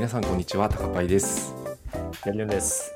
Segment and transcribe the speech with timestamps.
[0.00, 1.54] 皆さんこんにちは高パイです
[2.24, 2.94] やりぬんです。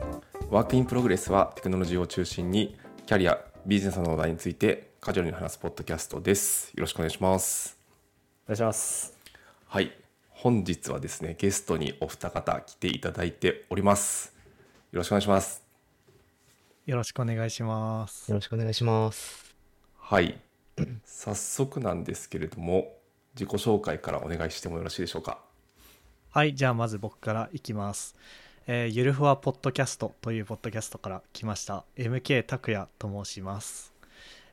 [0.48, 7.77] ワークインプログレスはテクノロジーを中心にキャリアビジネスの話題についてカジュアルに話すポッドキャストですよろしくお願いします
[8.46, 9.12] お願いします。
[9.66, 9.93] はい
[10.30, 14.32] 本日はですねゲストにお二方来ていただいております
[14.91, 15.62] よろしくお願いします
[16.86, 18.30] よろしくお願いします。
[18.30, 19.55] よろしくお願いします。
[19.98, 20.41] はい
[21.05, 22.97] 早速なんですけれども
[23.34, 25.45] 自己紹介からお願いしてもよろしいでしょうか？
[26.34, 28.16] はい、じゃあまず僕からいきます。
[28.66, 33.95] えーゆるふわポッドキャストというポッドキャストから来ました MK 拓也と申します。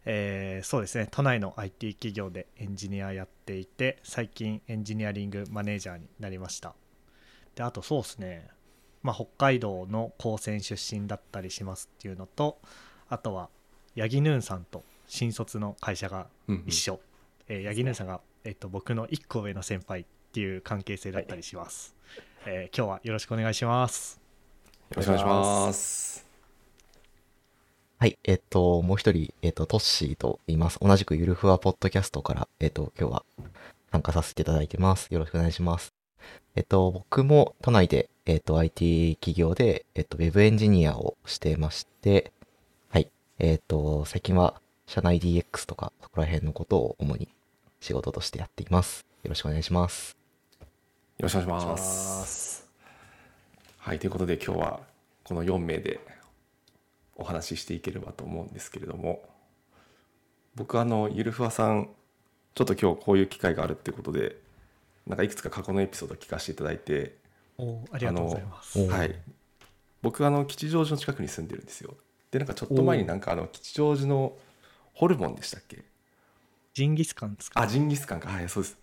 [0.05, 6.75] えーそうですね、都内の IT 企業でエンジニアやっていて、最近エンジニアリングマネージャーになりました。
[7.55, 8.47] で、あとそうですね、
[9.01, 12.59] まあ、北海道の高専出身だったりしますっていうのと、
[13.09, 13.49] あとは
[13.95, 16.99] ヤギヌーンさんと新卒の会社がうんうん一緒、
[17.47, 21.93] えー、八木姉さんが、えっと僕の1個上の先輩っていう関係性だったりします、
[22.45, 24.21] えー今日はよろしくお願いします
[24.89, 26.25] よろしくお願いします
[27.99, 30.79] はい、えっと、もう一人、えっと、トッシーと言います。
[30.81, 33.23] 同じくゆるふわポッドキャストから、えっと、今日は
[33.91, 35.07] 参加させていただいてます。
[35.11, 35.93] よろしくお願いします。
[36.55, 42.31] えっと、僕も都内で、えっと、IT 企業で、えっと、ウェブエンジニアをしてまして、
[42.89, 44.55] はい、えっと、最近は
[44.87, 47.27] 社内 DX とか、そこら辺のことを主に
[47.81, 49.05] 仕事としてやっています。
[49.21, 50.20] よろしくお願いします。
[51.21, 51.77] よろしくお願いしま
[52.25, 52.67] す。
[53.77, 54.79] はいということで今日は
[55.23, 55.99] この4名で
[57.15, 59.21] お話ししていければと思うんですけれども
[60.55, 61.89] 僕あのゆるふわさん
[62.55, 64.37] ちょっと今日こういう機会があるってことで
[65.05, 67.17] なんかいくつか過去のエピソード聞かせていただいて、
[67.59, 68.81] おありがとうございます。
[68.81, 69.15] おはい、
[70.01, 71.93] 僕あの吉祥寺の近くに住んでるんですよ。
[72.31, 74.35] でなんかちょっと前になんかあの吉祥寺の
[74.93, 75.83] ホルモンでしたっけ？
[76.73, 77.61] ジンギスカンですか？
[77.61, 78.29] あジンギスカンか。
[78.29, 78.77] はいそうです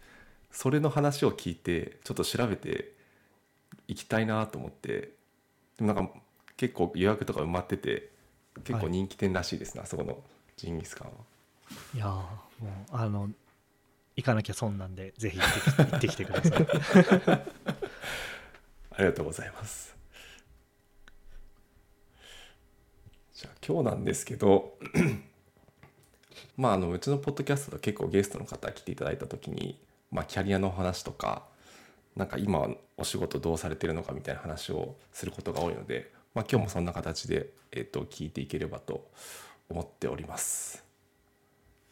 [0.51, 2.93] それの話を聞いてちょっと調べて
[3.87, 5.13] 行きたいなと思って
[5.79, 6.13] でもなんか
[6.57, 8.11] 結構予約とか埋まってて
[8.65, 10.19] 結構人気店らしいですね、あそこの
[10.57, 11.13] ジンギスカンは。
[11.95, 12.25] いやーも
[12.61, 13.31] うあの
[14.17, 16.67] 行かなきゃ損なんでぜひ行ってき行ってきてください。
[18.91, 19.95] ありがとうございます。
[23.35, 24.77] じゃあ今日なんですけど
[26.57, 29.79] まああのうちのポッドキャストで結構ゲストの方来ていただいた時に、
[30.11, 31.45] まあ、キャリアの話とか
[32.17, 39.09] なんか今お仕事どうされてるのかみたいな話をすることが多いので、まあ、今日もそんな形で、えっと聞いていければと
[39.69, 40.83] 思っております。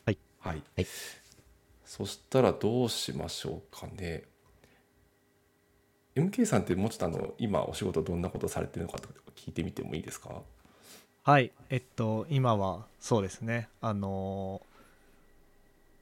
[0.04, 0.62] はい、はい。
[0.76, 0.86] はい。
[1.84, 4.24] そしたらどうしましょうかね。
[6.16, 10.42] MK さんってもうちょっとあの今お仕事どんなことされてるのかとか聞いてみてもいいですか？
[11.22, 11.52] はい。
[11.70, 13.68] えっと今はそうですね。
[13.80, 14.76] あのー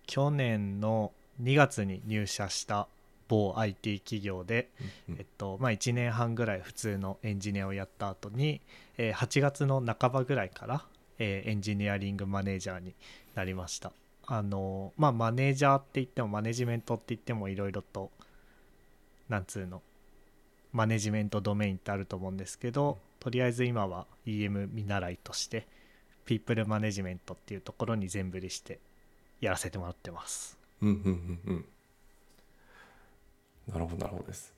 [0.06, 1.12] 去年の
[1.42, 2.88] 2月に入社した
[3.28, 4.68] 某 IT 企業で
[5.08, 8.60] うんえっとまあ、1年半ぐらい普通のエンジニアをやった後に、
[8.98, 10.84] えー8月の半ばぐらいから、
[11.18, 12.94] えーエンジニアリングマネージャーに
[13.34, 13.92] なりました。
[14.26, 18.10] あのまあマネージャーって言ってもマネジメントって言ってもいろいろと
[19.28, 19.82] なんつうの
[20.72, 25.66] マネジメントドメインってあると思うんですけどとりあえず今は EM 見習いとして
[26.24, 28.80] ピープルマネジメントっていうところに全振りして
[29.40, 31.64] やらせてもらってますうんうんうんうん。
[33.72, 34.52] なるほどなるほどです。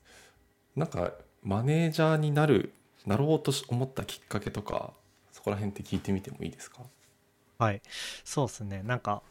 [0.75, 1.13] なんか
[1.43, 2.73] マネージャーになる
[3.05, 4.93] なろうと思ったきっかけとか
[5.31, 6.81] そこら辺って聞いてみてもいいですか？
[7.57, 7.81] はい、
[8.23, 9.23] そうですね、なんか、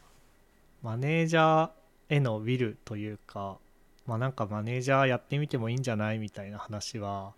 [0.83, 1.69] マネージャー
[2.09, 3.57] へのウィルというか、
[4.05, 7.33] まあなんかマネージャーやってみてもいいんじゃないみたいな話は、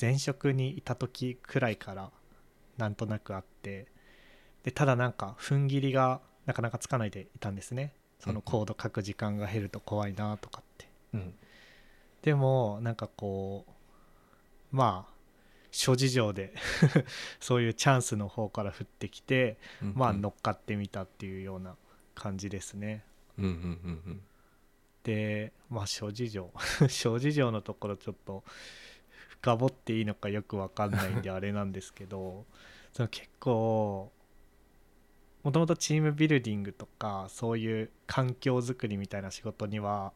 [0.00, 2.10] 前職にいた時くらいから
[2.78, 3.88] なんとなくあって、
[4.62, 7.92] で、ただなんか、踏ん切りがなかなかつかないでいたんですね。
[8.22, 10.86] そのコード書く時間が減ると怖いなとかって。
[11.14, 11.34] うん。
[12.22, 15.12] でも、なんかこう、まあ、
[15.72, 16.54] 諸事情で
[17.40, 19.56] そういうチャンスの方から降ってきて、
[19.94, 21.76] まあ乗っかってみたっていうような
[22.14, 23.04] 感じですね。
[23.38, 23.54] うんうんう
[24.10, 24.22] ん
[25.02, 26.52] でまあ諸事情
[26.88, 28.44] 諸事情のところちょっと
[29.28, 32.46] 深掘っていいのかよくわかんないんであれなんですけど
[32.92, 34.12] その結構
[35.42, 40.12] もともとチームビルディングとかそういう環境づくりみたいな仕事には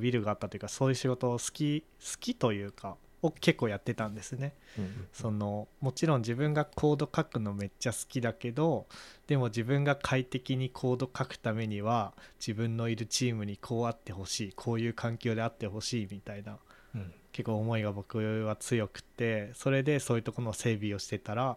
[0.00, 4.54] ビルがあったというかそういう仕事を好き好きというかを結構やってたんですね。
[4.78, 5.06] うん。
[5.12, 8.86] そのもちろん自分がコード書くのめっちゃ好きだけど
[9.26, 16.58] でも自分が快適にコード書くためには自分のいるチームにこうあってほしいこういう環境であってほしいみたいな
[16.94, 17.12] うん。
[17.32, 21.56] 結構思いが僕は強くてそれでそういうところの整備をしてたら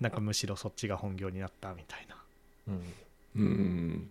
[0.00, 2.16] なんかむしろそっちが本業になったみたいな
[2.70, 2.76] うん。
[3.42, 3.46] うん。
[3.46, 4.10] うん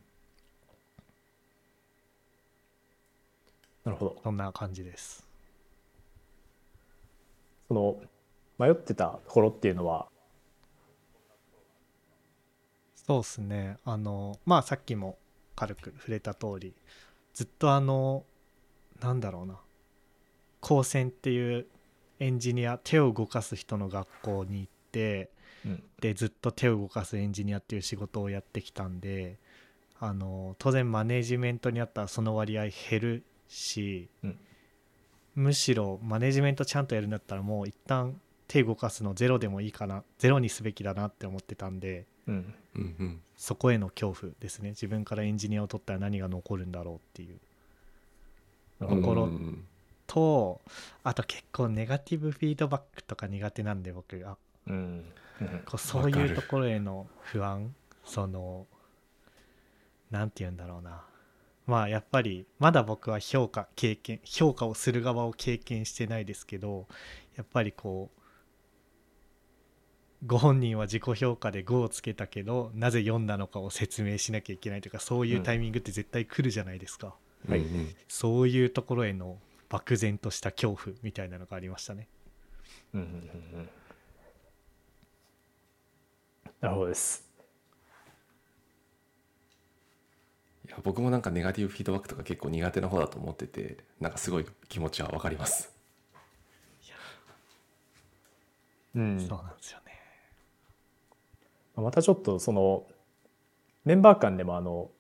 [3.86, 4.20] なるほど。
[4.22, 5.26] そんな感じです。
[7.68, 7.96] その
[8.60, 10.08] 迷ってたところっていうのは？
[12.96, 13.78] そうですね。
[13.86, 15.18] あのまあさっきも
[15.56, 16.74] 軽く触れた通り
[17.34, 18.26] ずっとあの
[19.02, 19.56] なんだろうな。
[20.60, 21.66] 高専っていう
[22.20, 25.39] エンジニア手を動かす人の学校に行ってうん
[26.00, 29.38] でずっと手を動かすエンジニアっていう仕事をやってきたんで
[30.00, 34.38] あの当然マネジメントにあったらその割合減るし、うん。
[35.36, 42.54] むしろマネジメントちゃんとやるんだったらもう一旦手動かすのゼロでもいいかなゼロにすべきだなって思ってたんでうん。
[42.76, 44.72] うんうんそこへの恐怖ですね。
[44.72, 47.40] 自分からエンジニアを取ったら何が残るんだろうっていう。
[48.82, 49.66] なるほど心うん。
[50.08, 50.60] と
[51.04, 54.38] あと結構ネガティブフィードバックとか苦手なんで僕が
[54.70, 55.06] うん。
[55.42, 55.48] うん。
[55.66, 57.74] こうそういうところへの不安
[58.04, 58.68] その
[60.12, 61.04] なんて言うんだろうな。
[61.68, 66.88] まあやっぱりまだ僕は評価経験評価をする側を経験してないですけど
[67.36, 68.20] やっぱりこう
[70.26, 77.16] ご本人は自己評価で5をつけたけどなぜ読んだのかを説明しなきゃいけないとかそういうタイミングって絶対来るじゃないですか、
[77.48, 77.66] はいうん。
[77.66, 79.38] うんそういうところへの
[79.70, 82.08] 漠然とした恐怖みたいなのがありましたね。
[82.94, 83.02] うん。
[83.02, 83.08] うん。
[83.08, 83.12] う
[83.58, 83.60] ん。
[83.60, 83.70] うん
[86.62, 87.26] なるほどです。
[90.68, 95.72] いや僕もなんかネガティブフィードバックとか結構苦手な方だと思っててなんかすごい気持ちはわかります。
[98.96, 99.20] うん。
[99.20, 99.94] そうなんですよね。
[101.76, 102.84] またちょっとその
[103.86, 104.92] メンバー間でもあの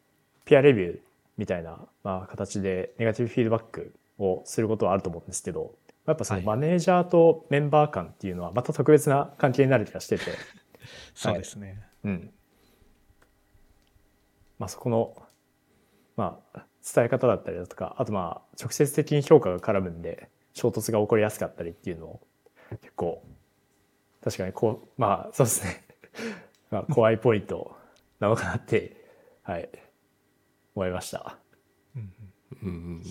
[0.46, 1.00] ピアレビュー
[1.38, 5.76] みたいな、まあ、形でネガティブフィードバックをすることはあると思うんですけど
[6.08, 6.46] やっぱそのはい。
[6.46, 10.32] マネージャーとメンバー間っていうのはまた特別な関係になる気がしてて、
[11.14, 12.34] そうですね、うん。
[14.58, 15.16] まあ、そこの、
[16.16, 22.28] まあ、伝え方だったりだとかあとまあ直接的に評価が絡むんで衝突が起こりやすかったりっていうのを
[22.82, 23.24] 結構
[24.24, 25.86] 確かにこうまあそうですね。
[26.72, 27.76] まあ怖いポイント
[28.20, 28.98] なのかなって
[29.44, 29.70] はい。
[30.76, 31.38] 思いました。
[31.96, 32.14] うん
[32.62, 33.04] うん。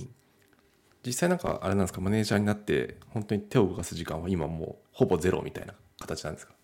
[1.05, 2.01] 実際なんかあれなんですか？
[2.01, 6.55] マネージャーになって本当に手を動かす時間は今もうほぼゼロみたいな形なんですか？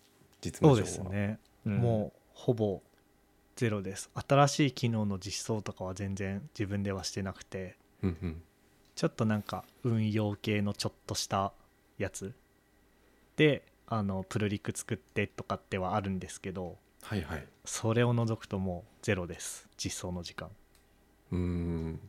[0.45, 1.77] 実務そう上はですね、うん。
[1.77, 2.81] もうほぼ。
[3.55, 4.09] ゼロです。
[4.27, 7.77] 新しい機能の実装とかは全然自分ではしてなくて。
[8.03, 8.43] うんうん。
[8.95, 11.53] ちょっとなんか運用系のちょっとした
[11.97, 12.33] やつ。
[13.37, 16.77] であのプルリク作ってとかってはあるんですけど。
[17.01, 17.47] はいはい。
[17.63, 19.69] それを除くともうゼロです。
[19.77, 20.49] 実装の時間。
[21.31, 21.99] うーん。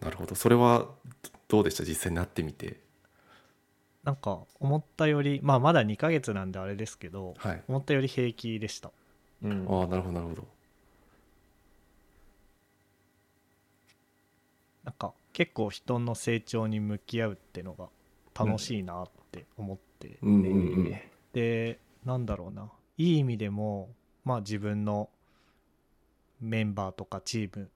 [0.00, 0.34] なるほど。
[0.34, 0.88] それは
[1.46, 1.84] どうでした？
[1.84, 2.80] 実際になってみて
[4.04, 7.62] なんか思ったよりまあまだ2ヶ月なんであれですけどはい。
[7.68, 8.90] 思ったより平気でした。
[9.42, 9.66] うん。
[9.68, 10.46] ああなるほどなるほど。
[14.84, 17.88] なんか結構人の成長に向き合うってのが
[18.38, 20.48] 楽しいなって思って、うんうんう
[20.82, 20.94] ん。
[21.32, 22.70] でなんだろうな。
[22.98, 23.88] いい意味でも
[24.24, 25.08] まあ自分の
[26.42, 27.70] メンバーとかチーム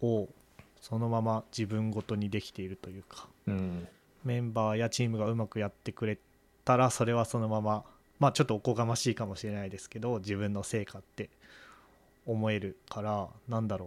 [0.00, 0.28] を
[0.80, 3.28] そのまま自分ごとにできているというか。
[3.46, 3.86] うん
[4.24, 6.18] メンバーやチームがうまくやってくれ
[6.64, 7.84] たらそれはそのまま
[8.18, 11.30] まあちょっとおこがましいかもしれないですけど自分の成果って
[12.26, 13.86] 思えるからなんだろ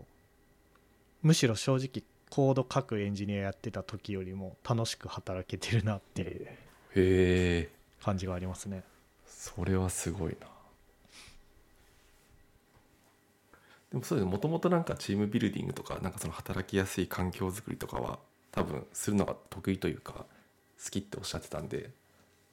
[1.24, 1.28] う。
[1.28, 6.22] むしろ正直コード書くエンジニアやってた時よりも楽しく働けてるなって
[6.96, 7.70] いう
[8.02, 8.84] 感じがありますね。
[9.28, 10.48] それはすごいな。
[13.92, 14.32] でもそうですね。
[14.32, 18.20] もともとなんかチームビルディングとかなんかその働きやすい環境づくりとかは
[18.52, 20.14] 多分するのが得意というか
[20.84, 21.90] 好きっておっしゃってたんで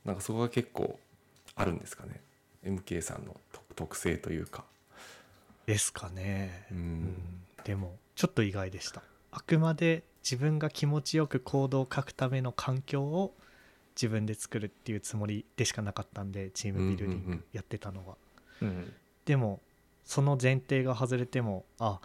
[0.04, 0.98] なんかそこが結構
[1.56, 2.20] あるんですかね
[2.64, 4.64] MK さんの特特性というか
[5.66, 6.66] ですかね。
[6.70, 7.14] ううんん
[7.64, 9.02] でもちょっと意外でした。
[9.30, 13.34] あくまで自分が気持ちよくコードを書くための環境を
[13.94, 18.16] 自分で作るっていうつもりでしかなかったんでチームビルディンうんうんうんグやってたのは。
[18.62, 18.92] うん
[19.26, 19.60] でも
[20.06, 22.00] その前提が外れてもあ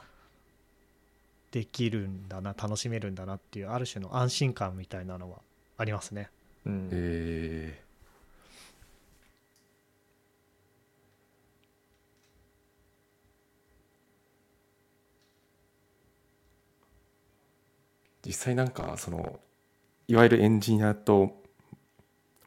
[1.53, 5.37] できるんだな楽しめるんだなっていうある種の安心感みたいなのは
[5.77, 6.31] ありますね。
[6.65, 6.89] うん。
[6.91, 7.83] えー。
[18.25, 19.39] 実際なんかその
[20.07, 21.43] いわゆるエンジニアと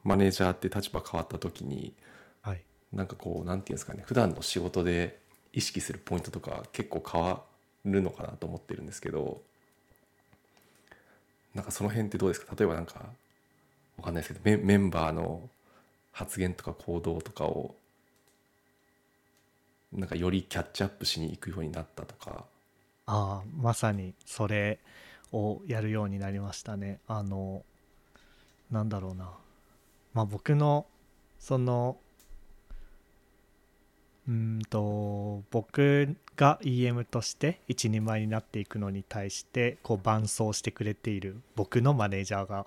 [0.02, 1.94] マネージャーって立場変わった時に
[2.42, 5.20] はい、なんかこうなんていうんですかね普段の仕事で
[5.52, 7.42] 意識するポイントとか結構変わ
[7.87, 9.40] るのかなと思ってるんですけど
[11.55, 12.55] なんかその辺ってどうですか？
[12.55, 13.07] 例えばなんか
[13.97, 15.49] わかんないですけどメメンバーの
[16.12, 17.75] 発言とか行動とかを
[19.93, 22.45] なんかよりキャッチアップしに行くようになったとか。
[23.09, 24.81] ああまさにそれ
[25.33, 26.99] をやるようになりましたね。
[27.07, 27.64] あの
[28.71, 29.31] なんだろうな。
[30.12, 30.87] まあ僕の
[31.38, 31.97] その
[34.28, 42.66] うんと僕が EM として一人前になっていくのに対してこう伴走してくれている僕のマネージャーが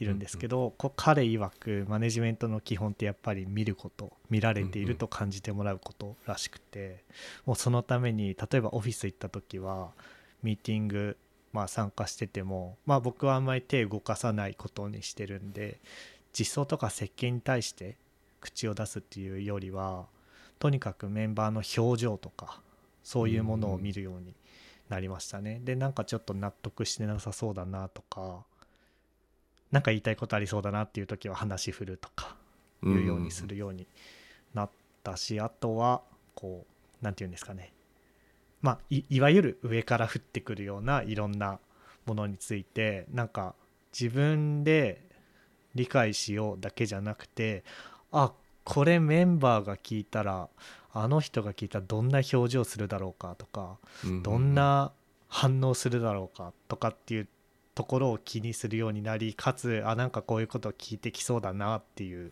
[0.00, 7.04] いるんですけど、こう彼曰くマネジメントの基本ってやっぱり見ること見られていると感じてもらうことらしくて、
[7.46, 9.92] もうそのために例えばオフィス行った時は
[10.42, 11.16] ミーティング
[11.52, 15.78] まあ参加しててもまあ僕はあんまり手動かさないことにしてるんで
[16.32, 17.96] 実装とか設計に対して
[18.40, 20.06] 口を出すっていうよりは
[20.58, 22.60] とにかくメンバーの表情とか
[23.04, 24.34] そういうものを見るように
[24.88, 25.60] なりましたね。
[25.62, 28.44] でなんかちょっと納得してなさそうだなとか
[29.70, 32.36] 何か言いたいことありそうだなっていう時は話振るとか
[32.82, 33.86] いうようにするように
[34.54, 34.70] なっ
[35.02, 36.02] たし、あとは
[36.34, 37.72] こう何て言うんですかね。
[38.62, 41.58] まあいいわゆる上から降ってくるようないろんな
[42.06, 43.54] ものについてなんか
[43.92, 45.02] 自分で
[45.74, 47.64] 理解しようだけじゃなくて
[48.10, 48.32] あ
[48.64, 50.48] これメンバーが聞いたら
[50.94, 53.78] あの人が聞いたらどんな表情するだろうかとか
[54.22, 54.92] どんな
[55.28, 57.28] 反応するだろうかとかっていう
[57.74, 62.30] ところを気にするようになりかつあなんかこういうことを聞いてきそうだなっていう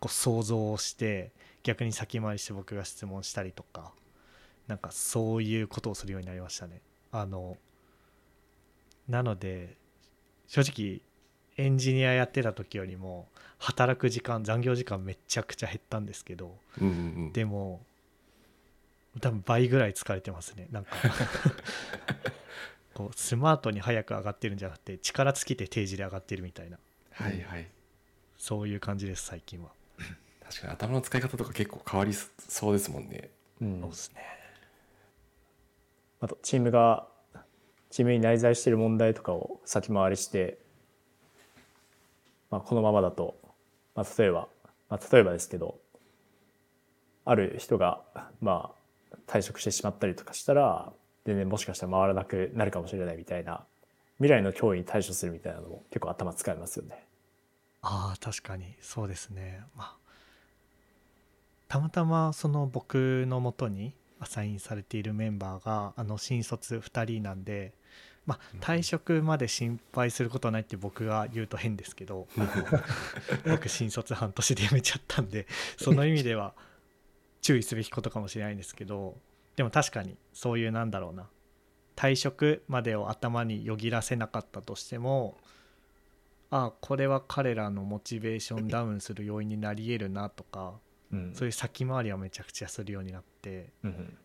[0.00, 3.92] こう想像をして逆に先回りして僕が質問したりとか
[4.66, 6.80] なんかそういうことをするようになりましたね。
[7.12, 7.58] あの
[9.08, 9.76] なので
[10.46, 11.02] 正直
[11.56, 17.80] エンジニアやってた時よりも働く時間残業時間めちゃくちゃ減ったんですけど、うんうんうん、でも
[19.20, 20.66] 多分倍ぐらい疲れてますね。
[20.72, 20.90] なんか
[22.94, 26.78] こうスマートに早く上がってるんじゃなくて力尽きて定時で上がってるみたいな。
[27.12, 27.68] はいはい。
[28.36, 29.70] そういう感じです最近は。
[30.42, 33.30] 確かに頭の使い方とか結構変わりそうですもんね。
[33.60, 33.80] うん。
[33.80, 34.22] そうですね。
[36.20, 37.06] あとチームが
[37.90, 40.58] チームに内在している問題とかを先回りして、
[42.54, 43.34] まあ、このままだと、
[43.96, 44.46] まあ、例えば、
[44.88, 45.80] まあ、例えばですけど
[47.24, 48.04] ある人が
[48.40, 48.70] ま
[49.10, 50.92] あ退職してしまったりとかしたら
[51.24, 53.64] 全然もしかしたら回らなくなるかもしれないみたいな
[54.18, 57.08] 未来の脅威に対処するみたいなのも結構頭使いますよね。
[57.82, 59.96] ああ確かにそうですねまあ
[61.66, 67.74] たまたまその僕のもとにアサインされているメンバーがあの新卒2人なんで
[68.26, 72.26] まあ退職まで心配することはないって僕が言うと変ですけど
[73.46, 76.54] 僕新卒半年で辞めちゃったんでその意味では
[77.42, 79.18] 注意すべきことかもしれないんですけど
[79.56, 81.28] でも確かにそういうなんだろうな。
[81.96, 85.38] 退職までを頭によぎらせなかったとしても
[86.50, 90.80] あこれは彼らのモチベーション ダウンする要因になり得るなとか
[91.12, 91.34] うん。
[91.34, 94.18] そういう先回りはめちゃくちゃするようになってうん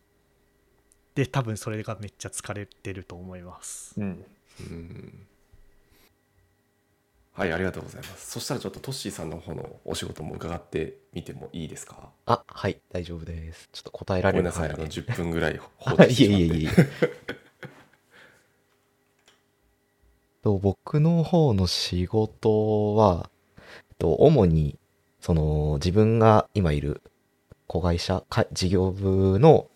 [1.16, 4.26] で多分それがめっちゃ疲れてると思いますうん
[4.62, 5.26] うん
[7.34, 12.10] はいありがとうございますそしたらちょっとトッシーさんの方のお仕事も伺ってみてもいいですか？
[12.26, 13.70] あ、はい、大丈夫です。
[13.72, 15.14] ちょっと答えらごめんなさいあのれる範囲で。
[15.14, 16.70] 10分ぐらい放あ置していえしまって いえいえ。
[20.44, 23.30] と僕の方の仕事は、
[23.90, 24.78] えっと主に
[25.22, 27.02] その自分が今いる
[27.68, 29.68] 子会社か事業部の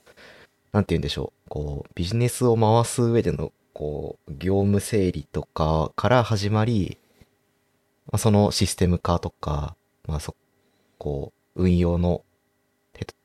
[0.74, 1.50] なんて言うんでしょう。
[1.50, 6.98] こうビジネスを回す上でのこう業務整理とかから始まり、
[8.08, 9.76] まあ、そのシステム化とか、
[10.08, 10.36] まあ、そ
[10.98, 12.24] こう運用の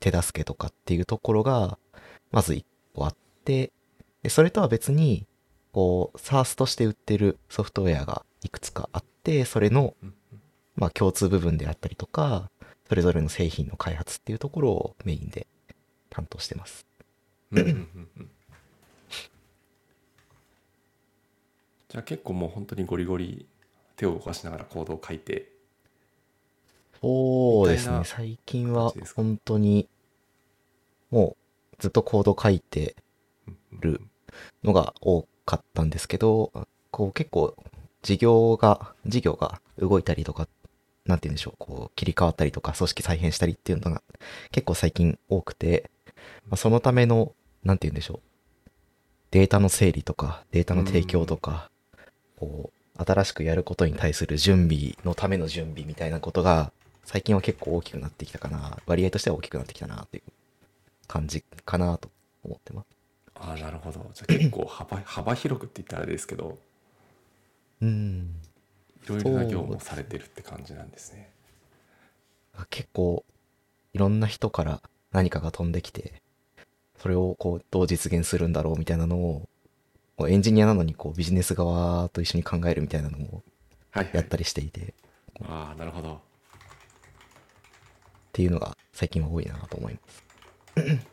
[0.00, 1.78] 手助けとかっていうところが
[2.30, 3.72] まず一個あって
[4.22, 5.26] でそれとは別に
[5.72, 9.94] こう SaaS として売ってるソフトウェアがいくつかあってそれの
[10.76, 12.50] まあ共通部分であったりとか
[12.88, 15.46] それぞれの製品の開発っていうところをメインで
[16.10, 16.87] 担当してます。
[17.50, 23.46] じゃあ結構もう本当にゴリゴリ
[23.96, 25.50] 手を動かしながらコードを書いて。
[27.00, 28.02] そうですね。
[28.04, 29.88] 最近は本当に
[31.10, 31.36] も
[31.72, 32.96] うずっとコード書いて
[33.80, 34.00] る
[34.64, 36.52] のが多かったんですけど、
[36.90, 37.54] こう結構
[38.02, 40.48] 事業が、事業が動いたりとか、
[41.06, 44.02] なんて言うんでしょう、こう切り替わったりとか、組織再編したりっていうのが
[44.50, 45.90] 結構最近多くて、
[46.48, 47.32] まあ、そのための、
[47.68, 48.20] なんて言うんでしょう、
[49.30, 51.70] データの整理とか、データの提供とか、
[52.38, 56.72] こう、新しくやることに対する準備のための準備みたいなことが、
[57.04, 60.22] 最近は結構大きくなってきたかな、割合としては大きくなってきたなっていう
[61.06, 62.08] 感じかなと
[62.42, 62.86] 思ってます。
[63.34, 64.10] ああなるほど。
[64.14, 66.58] じゃあ結構幅 幅広くって言ったらあれですけど
[67.82, 68.34] うん。
[69.04, 71.30] いろいろな業務をされてるって感じなんですね。
[72.70, 73.24] 結構
[73.92, 74.82] いろんな人から
[75.12, 76.22] 何かが飛んできて
[76.98, 79.48] それをこうどう実現するんだろうみたいなのを
[80.28, 83.42] エンジニアなのにこうビジネス側と一緒に考えるみたいなのも
[83.90, 84.94] はい、はい、やったりしていて、
[85.42, 86.18] ああなるほどっ
[88.32, 90.24] ていうのが最近は多いなと思います。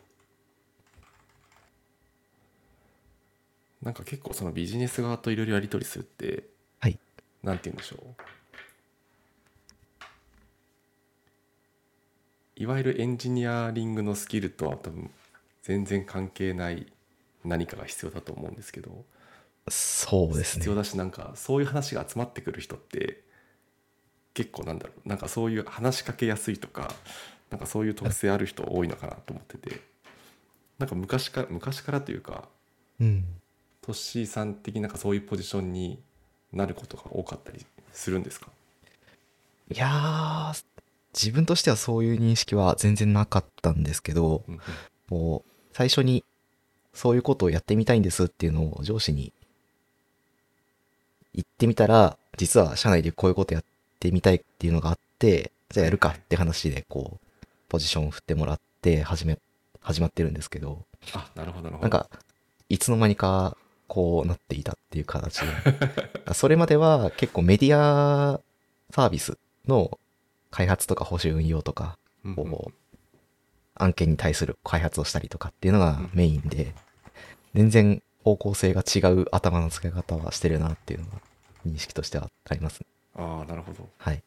[3.82, 6.44] なんか結構そのビジネス側といろいろやり取りするって、
[6.80, 6.98] はい。
[7.42, 8.00] なんて言うんでしょう
[12.58, 15.10] いわゆるエンジニアリングのスキルとは多分
[15.66, 16.86] 全然関係ない
[17.44, 19.04] 何かが必要だと思うんですけど。
[19.68, 20.60] そうですね。
[20.60, 20.74] 必要。
[20.76, 23.24] だしなんかそういう話が集まってくる人って
[24.32, 25.08] 結構なんだろう。
[25.08, 26.94] なんかそういう話しかけやすいとか
[27.50, 29.80] なんかそういう特性ある人多いのかなと思ってて。
[30.78, 32.48] なんか昔から昔からというか
[33.00, 33.24] うん。
[33.82, 36.00] トッシーさん的になんかそういうポジションに
[36.52, 38.48] なることが多かったりするんですか？
[39.68, 40.64] いやー、
[41.12, 44.60] 自分としてはそういう認識は全然なかったんですけど、うんうん。
[45.08, 46.24] もう最初に
[46.94, 49.34] そういうことをやってみたいんですっていうのを上司に
[51.34, 53.64] 言ってみたら、実は社内でこういうことやっ
[54.00, 59.38] てみたいっていうのがあって、じゃあやるかって話でこう、ポジションを振ってもらって始め、
[59.82, 61.82] 始まってるんですけど、あなるほどなるほど。
[61.82, 62.08] なんか、
[62.70, 63.54] いつの間にか
[63.86, 65.46] こうなっていたっていう形で、
[66.32, 68.40] それまでは結構メディア
[68.92, 69.36] サービス
[69.68, 69.98] の
[70.50, 71.98] 開発とか保守運用とか、
[72.34, 72.72] こう
[73.76, 76.74] 案件に対する開発をしたりとかっていうのがメインで、
[77.54, 81.12] 全然方向性が違う頭の付け方はしてるなっていうのが
[81.66, 82.86] 認識としてはありますね。
[83.14, 84.22] ああなるほどはい。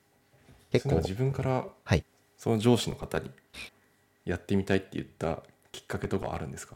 [0.72, 2.04] 結構自分からはい。
[2.38, 3.30] その上司の方に
[4.26, 6.76] やってみたいって言ったきっかけとかあるんですか？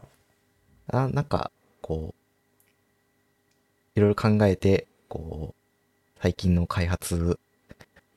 [0.88, 1.50] あなんか、
[1.80, 2.14] こ
[3.96, 7.38] う、いろいろ考えて、こう、最近の開発、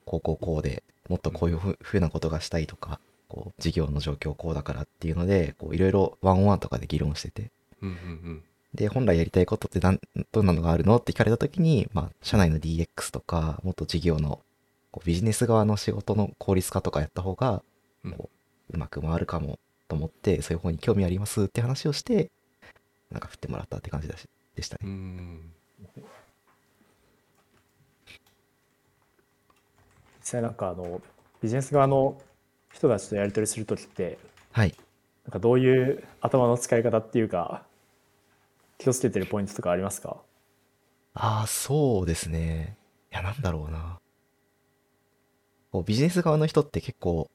[0.06, 7.98] こうこうこうで、もっとこういうふふうなことがしたいとか、こう、事業の状況こうだからっていうので、こう、いろいろワンオンワンとかで議論してて、うんうんう
[8.30, 8.44] ん。
[8.74, 10.00] で、本来やりたいことってなん
[10.32, 14.42] どんなのがあるのって聞かれたときに、まあ、社内の DX とか、もっと事業の
[14.92, 17.64] こうビジネス側の仕事の効率化とかやった方が、
[18.04, 18.12] うん。
[18.14, 18.30] こ
[18.72, 22.30] ううまく回るかもと思って、そういう方に興味ありますって話をして、
[23.12, 24.92] なんか振ってもらったって感じだしでしたうね。
[24.92, 25.54] ん。
[30.20, 31.02] 実際なんかあの
[31.42, 32.22] ビジネス側の
[32.78, 34.18] 人たちとやり取りするときって
[34.52, 34.76] はい。
[35.26, 37.64] なんかどういう頭の使い方っていうか
[38.78, 40.18] 気をつけてるポイントとかありますか？
[41.16, 42.78] ああ、そうですね。
[43.12, 43.98] いや、なんだろうな。
[45.72, 47.30] こうビジネス側の人って結構、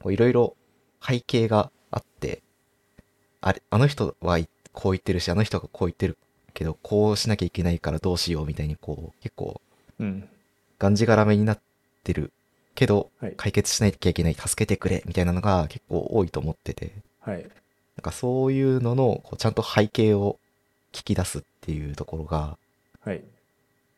[0.00, 0.56] こういろいろ
[1.04, 2.42] 背景があって、
[3.40, 6.16] あれ、あの人はいこう言ってるし、あの人がこう言ってる
[6.54, 9.60] けど、こうしなきゃいけないからどうしようみたいに、こう、結構、
[9.98, 10.28] うん
[10.78, 11.60] がんじがらめになっ
[12.04, 12.32] てる
[12.76, 13.34] けど、はい。
[13.36, 17.42] 解決しなきゃいけない、助けてくれ、みたいなのが結構多いと思ってて、はい。
[17.42, 17.50] なん
[18.02, 20.38] かそういうのの、こうちゃんと背景を
[20.92, 22.56] 聞き出すっていうところが、
[23.04, 23.22] はい。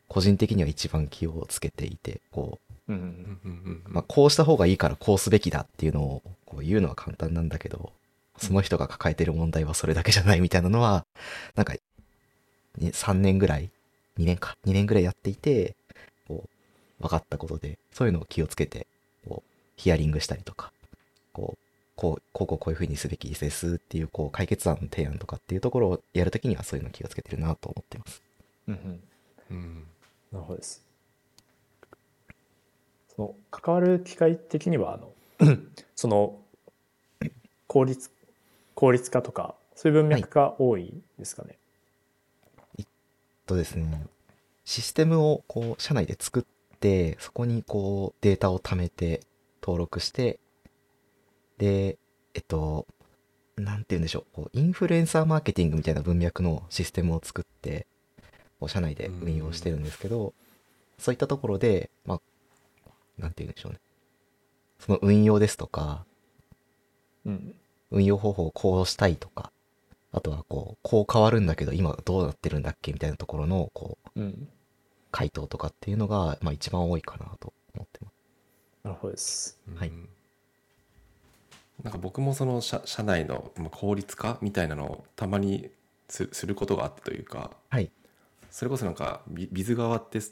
[0.07, 2.93] 個人的には一番気をつけていて、こう。
[2.93, 3.83] んううんんうんうん。
[3.85, 7.91] う、まあ、こうした方がいいからこうすべきだっていうのをこう言うのは簡単なんだけど、
[8.37, 11.05] その人が抱えてる問題はそれだけじゃないみたいなのは、
[11.55, 11.73] なんか、
[12.77, 13.69] に3年ぐらい、
[14.17, 15.75] 2年か、2年ぐらいやっていて、
[16.99, 18.87] 分かったことで、そういうのを気をつけて、
[19.27, 20.71] こう、ヒアリングしたりとか、
[21.33, 21.57] こう、
[21.95, 28.21] こう、こうこうこういう風にすべきですっていう、こう、解決案の提案とかっていうところをやるときにはそういうのを気をつけてるなと思ってます。
[28.67, 29.01] うんうん
[29.51, 29.87] うん
[30.31, 30.83] なるほどです。
[33.15, 35.11] その関わる機会的にはあの
[35.95, 36.39] その
[37.67, 38.11] 効率
[38.75, 41.57] 効率化とかそういう文脈が多いですかね。
[43.49, 44.05] とですね、
[44.63, 46.43] システムをこう社内で作っ
[46.79, 49.21] て、そこにこうデータを貯めて
[49.61, 50.39] 登録して、
[51.57, 51.97] で、
[52.33, 52.87] えっと、
[53.57, 57.87] なんて言うんでしょう、こうインフルエンサーマーケティングみたいな文脈のシステムを作って、
[58.59, 60.33] こう社内で運用してるんですけど、
[60.97, 62.21] そういったところで、まあ、
[63.17, 63.79] なんて言うんでしょうね。
[64.79, 66.05] その運用ですとか、
[67.25, 67.55] うん。
[67.91, 69.51] 運用方法をこうしたいとか、
[70.11, 74.49] あとはこう、こう変わるんだけど今どうなってるんだっけみたいなところの、こう、うん、
[75.11, 78.13] 回答とかっていうのが、まあ一番多いかなと思ってます。
[78.83, 79.59] なるほどです。
[79.67, 79.91] うんはい
[81.83, 85.69] なんか僕もその社社内のまあ効率化みたいなのをたまに
[86.09, 87.89] すすることがあったというかはい。
[88.51, 90.25] それこそなんかビビズ側って例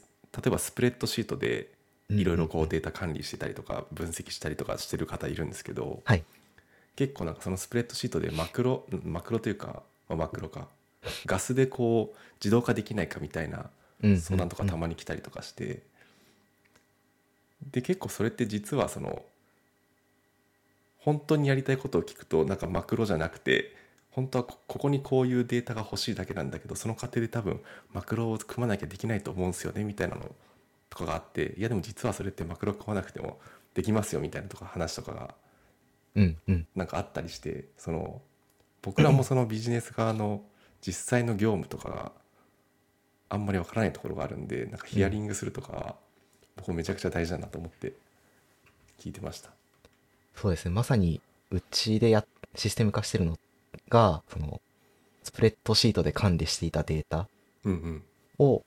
[0.46, 1.70] えばスプレッドシートで
[2.10, 6.24] いろいろこうデータ管理してたりとか分析したりとかしてる方いるんですけど、はい。
[6.96, 10.66] 結構なんかそのスプレッドシートでマクロマクロというか、まあ、マクロか
[11.26, 13.64] ガスでこう自動化できないかみたいなうん
[14.02, 15.82] 相談とかたまに来たりとかして、
[17.70, 19.22] で結構それって実はその
[20.98, 23.74] 本当にやりたいことを聞くとなんかマクロじゃなくて
[24.10, 27.60] 本当はこここにこういうデータが欲しいだけなんだけどその過程で多分
[27.92, 30.34] マクロを組まなきゃできないと思うんですよねみたいなの
[30.90, 33.38] とかがあっていやでも実はそれってマクロ組まなくても
[33.74, 35.34] できますよみたいなとか話とかが
[36.14, 36.66] うんうん。
[36.74, 38.20] なんかあったりしてその
[38.82, 40.42] 僕らもそのビジネス側の
[40.80, 42.12] 実際の業務とかが
[43.28, 45.96] あんまりわからないところがあるんでなんかヒアリングするとか、
[46.56, 47.92] 僕めちゃくちゃ大事だなと思って
[48.98, 49.50] 聞いてました。
[50.34, 53.38] そうですねまさにうちでやシステム化してるの
[53.88, 54.60] がその
[55.24, 57.28] スプレッドシートで管理していたデータ
[57.64, 58.02] うんうん
[58.38, 58.62] を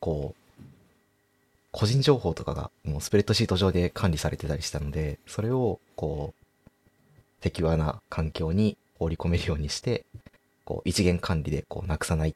[0.00, 0.62] こう
[1.72, 6.44] 個人情報とかがもうスプレッドシート上で管理されてたりしたのでそれをこう
[7.42, 10.04] セキュアな環境に放り込めるようにして
[10.64, 12.34] こう一元管理でこうなくさない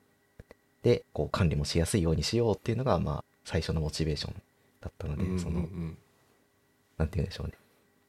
[0.82, 4.34] でこう管理もしやすいようにしようっていうのがまあ最初のモチベーション
[4.80, 5.98] だったので、うんうんそのうん
[6.96, 7.52] なんて言うんでしょうね。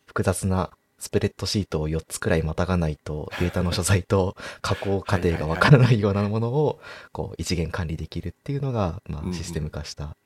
[0.08, 10.18] 複雑なスプレッドシートを4つくらいまたがないとデータの所在と 加工過程がわからないようなものをこう一元管理できるっていうのが、まあ、システム化した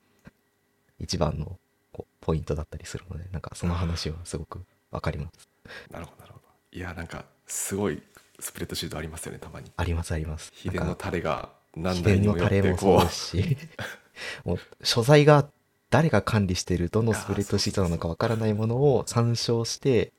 [0.99, 1.60] 一番の
[1.91, 5.49] こうポイントだったりするので、なんかその話はすごくわかります。
[5.91, 8.01] なるほどなるほどいやなんかすごい
[8.39, 10.51] スプレッドシートありますよねたまにありますあります。
[10.56, 13.57] 秘伝のタレが何台にもよっタレもそうてこうですし、
[14.45, 15.49] もう所在が
[15.89, 20.12] 誰が管理してるどのスプレッドシートなのかわからないものを参照して、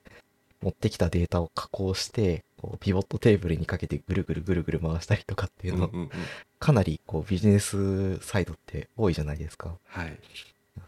[0.62, 6.10] 持ってきたデータを加工して、こうピボットテーブルにかけてぐるぐるぐるぐる回したりとかっていうの、うんうんうん。
[6.58, 9.76] かなりこうビジネスサイドって多いじゃないですか。
[9.86, 10.18] はい。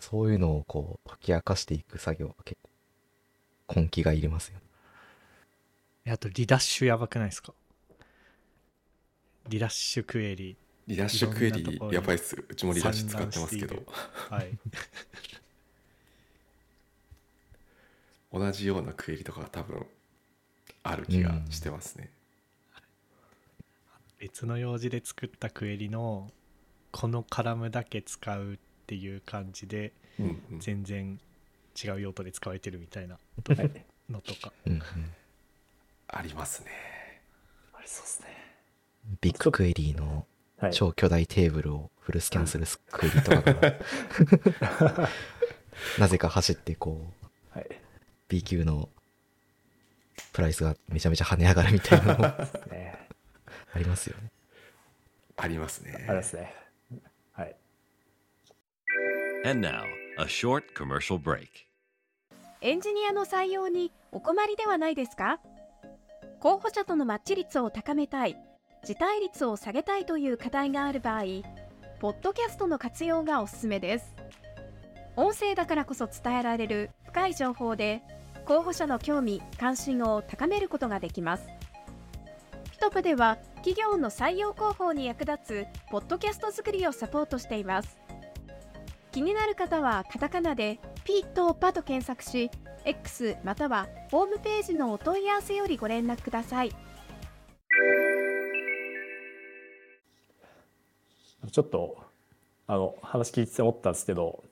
[0.00, 2.58] そういうのをこう解き明かしていく作業は結
[3.66, 4.60] 構根気がいりますよね。
[6.06, 7.52] えあとリダッシュやばくないですか？
[9.48, 10.56] リダッシュクエリ。
[10.86, 13.76] リダッシュクエリやばいっすうちもリダッシュ使ってますけど。
[14.28, 14.58] 散はい。
[18.32, 19.86] 同じようなクエリとかが多分
[20.82, 22.10] ある気がしてますね、
[24.18, 26.30] 別の用事で作ったクエリの
[26.92, 30.60] このカラムだけ使うっていう感じでうんうん。
[30.60, 31.20] 全然
[31.82, 34.52] 違う用途で使われてるみたいなはいのとか。
[34.66, 34.82] うんうん。
[36.08, 36.70] ありますね。
[37.74, 38.35] ありそうですね
[39.20, 40.26] ビッグクエリーの
[40.58, 40.72] はい。
[40.72, 43.78] 超巨大テーブルをフルスキャンするクエリとかが
[46.00, 46.08] な。
[46.08, 47.12] ぜか走ってこ
[47.54, 47.66] うはい。
[48.28, 48.88] B 級の
[50.32, 53.08] プライスがめちゃめちゃ跳ね上がるみたいなのもあね。
[53.76, 54.30] りますよね。
[55.36, 56.06] ありますね。
[56.08, 56.54] あれですね。
[57.32, 57.54] はい。
[59.44, 59.82] And now,
[60.18, 61.48] a short commercial break.
[62.62, 65.38] エンジニアの採用にお困りではないですか？
[66.40, 68.36] 候補者とのマッチ率を高めたい、
[68.86, 71.22] 辞退率を下げたいという課題がある場合、
[71.98, 74.14] ポッドキャストの活用がおすすめです。
[75.16, 78.00] 音声だからこそ伝えられる深い情報で、
[78.44, 81.48] 候補者の興味・関心を高めることができます。
[82.70, 87.98] ピトプでは企業の採用広報に役立つポッドキャスト作りをサポートしています。
[89.10, 92.52] 気になる方はカタカナでピーとパと検索し
[92.84, 96.85] X またはホームページのお問い合わせよりご連絡ください
[101.56, 101.96] ちょっと
[102.66, 104.44] あの話聞いてて思ったんですけど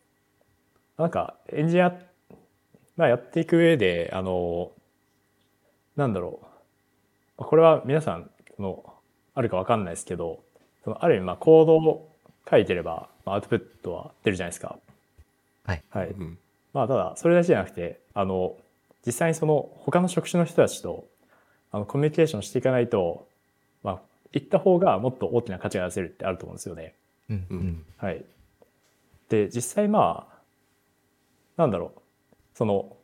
[0.96, 1.92] なんかエンジニア、
[2.96, 4.70] まあ、やっていく上であの
[5.96, 6.40] なんだろ
[7.36, 8.82] うこれは皆さんの
[9.34, 10.40] あるか分かんないですけど
[10.82, 12.10] そのある意味まあコードを
[12.50, 14.78] 書いてればまあアウトプットは出るじゃないですか。
[15.66, 15.82] はい。
[15.90, 16.38] はい、うん
[16.72, 18.56] まあただそれだけじゃなくてあの
[19.04, 21.04] 実際にその他の職種の人たちと
[21.70, 23.28] あのコミュニケーションしていかないと
[23.82, 24.00] まあ
[24.34, 26.94] 行った方がもっと大きな価値が出せるってあると思うんですよね。
[27.30, 27.84] うんううんん。
[27.96, 28.24] はい。
[29.28, 30.34] で実際まあ
[31.56, 32.00] なんだろう
[32.54, 32.96] その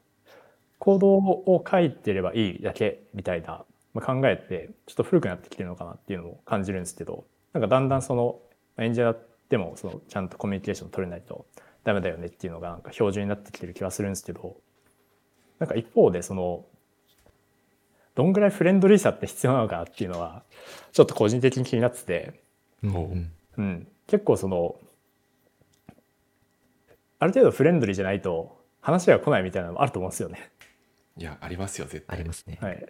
[0.78, 3.64] コードを書いてればいいだけみたいな
[3.94, 8.40] まあ考えってちょっと古くなってきてるのかなっていうのを感じるんですけどなんかだんだんその
[8.76, 9.14] まあエンジニア
[9.48, 11.46] でもそのちゃんとコミュニケーション取れないと
[11.84, 14.56] ダメだよねっていうのがなんか標準になってきてる気はするんですけど
[15.58, 16.64] なんか一方でその
[18.20, 20.42] どんぐらいフレンドリーさって必要なのかなっていうのは
[20.92, 22.42] ちょっと個人的に気になってて、
[22.82, 23.02] うんほう。
[23.04, 23.30] うん。
[23.56, 24.76] うん、結構その
[27.18, 30.50] ある程度フレンドリーじゃないと話が来ないみたいなのもあると思うんですよね。
[31.16, 32.18] いやありますよ絶対。
[32.18, 32.58] ありますね。
[32.60, 32.86] はい、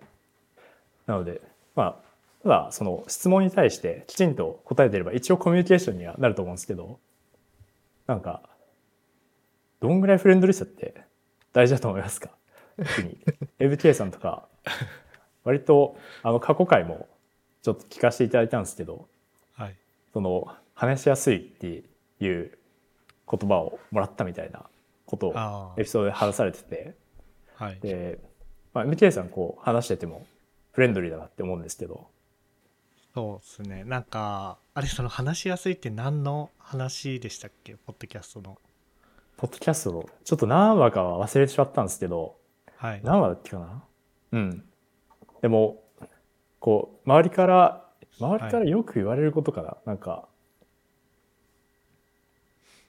[1.07, 1.41] なので
[1.77, 1.97] まあ
[2.43, 6.99] ただその質問に対してきちんと答えてれば一応コミュニケーションにはなると思うんですけど
[8.09, 8.43] なんか
[9.79, 11.05] どんぐらいフレンドリーさって
[11.53, 12.31] 大事だと思いますか？
[12.77, 13.17] 特に。
[13.61, 14.49] FK さんとか
[15.45, 17.09] 割とあの過去回も
[17.63, 19.07] ちょっと聞かせていただいたんですけど
[19.55, 19.77] はい。
[20.13, 21.83] その話しやすいって
[22.21, 22.59] いう
[23.31, 24.65] 言葉をもらったみたいな
[25.07, 26.95] ことをあエピソードで話されてて。
[27.59, 27.81] あはい。
[27.81, 28.19] で、
[28.73, 30.27] まあ、MK さんこう話してても
[30.73, 32.09] フレンドリーだなって思うんですけど。
[33.13, 33.85] そうですね。
[33.85, 37.75] なんかあれその話しやすいって何の話でしたっけ？
[37.75, 38.57] ポッドキャストの。
[39.37, 42.37] ポッドキャストの、ちょっと何話かは忘れてしまったんですけど、
[42.77, 43.01] はい。
[43.03, 43.83] 何話だっけかな？
[44.33, 44.65] うん。
[45.41, 45.83] でも、
[46.59, 47.85] こう、周りから、
[48.21, 49.77] 周りからよく言われることかな？
[49.87, 50.29] なんか、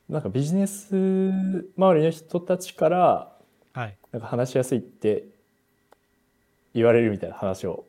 [0.09, 3.31] なんかビジネス周りの人たちから、
[3.73, 5.23] はいなんか話しやすいって
[6.73, 7.85] 言われるみたいな話を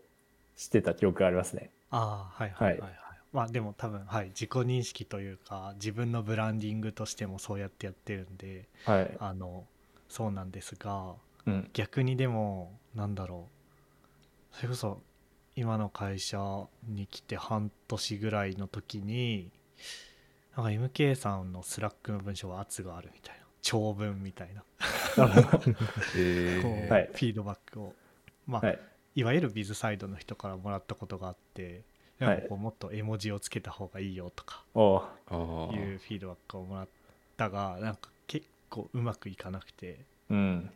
[0.56, 1.70] してた記憶がありますね。
[1.90, 2.92] ああはいはいはいはい、
[3.32, 9.10] まあでも多分はい自己認識というか自分のブランディングとしてもそうやってやってるんではい。
[9.18, 9.64] あの
[10.08, 11.14] そうなんですが
[11.46, 11.68] うん。
[11.72, 13.61] 逆にでもなんだろう
[14.52, 15.00] それこそ
[15.56, 16.38] 今の会社
[16.88, 19.50] に来て半年ぐらいの時に
[20.56, 23.42] なんか MK さんのスラックの文章は圧があるみたいな。
[23.62, 24.64] 長文みたいな。
[26.16, 27.10] えはい。
[27.12, 27.94] フィードバックを。
[28.46, 28.78] まあ、はい。
[29.14, 31.82] いわゆるビズサイドの人からもらったことがあって
[32.18, 36.88] なんかこうもっと絵文字をつけた方がいいよとかいうフィードバックをもらっ
[37.36, 40.00] たがなんか結構うまくいかなくて。
[40.30, 40.70] うん。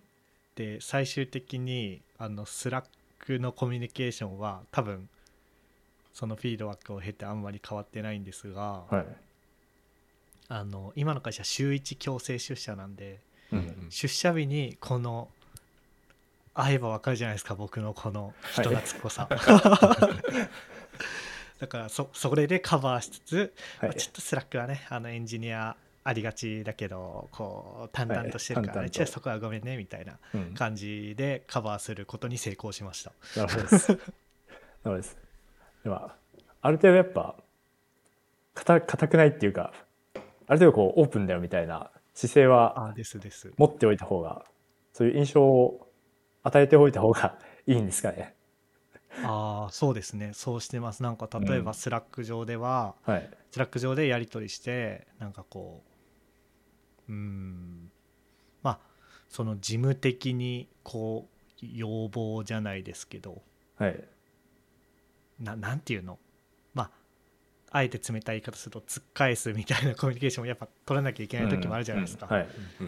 [0.55, 2.89] で最終的にあのスラック
[3.29, 5.09] のコミュニケーションは多分
[6.13, 9.07] そのフィードバックを経てあんまり変わってないんですが、はい。
[10.49, 13.21] あの今の会社週1強制出社なんで
[13.53, 13.57] う。
[13.57, 15.29] うんん出社日にこの
[16.55, 19.29] 会えばわかるじゃないですか僕のこの人懐っこさ、
[21.61, 23.95] だからそそれでカバーしつつ、はいまあ。
[23.95, 25.77] ちょっとスラックはねあのエンジニア
[26.07, 33.89] ありがちだけどこう淡々としてるから、ねはい淡々とちょっとそこはごめんねみたいなうん感じでカバーすることに成功しましたなるほどです。
[33.89, 34.03] なる
[34.85, 35.17] ほどです。
[35.83, 36.11] でも、
[36.63, 37.37] ある程度やっぱ、
[38.55, 39.73] 硬硬くないっていうか、
[40.47, 42.95] ある程度こうオープンだよみたいな姿勢は
[43.57, 44.45] 持っておいた方が、
[44.93, 45.89] そういう印象を
[46.43, 48.35] 与えておいた方が いいんですかね。
[49.23, 53.31] ああそうですねそうしてますなんか例えばうんスラック上では、はい。
[53.51, 55.96] スラック上でやり取りしてなんかこう
[57.09, 57.91] うーん
[58.63, 58.79] まあ
[59.29, 61.29] その事務的にこ
[61.63, 63.43] う要望じゃないですけど
[63.79, 64.05] はい。
[65.41, 66.19] ななんていうの？
[66.75, 66.91] まあ
[67.71, 72.29] あえて冷たい言い方すると突っ返すみたいなコミュニケーションもやっぱ取らなきゃいけない時もあるじゃないですか。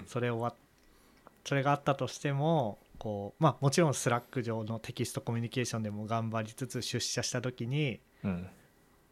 [0.06, 0.54] それをわ
[1.44, 8.48] それがあったとしてもこうまあもちろんスラック上のテキストコミュニケーションでも頑張りつつ出社した時にうん。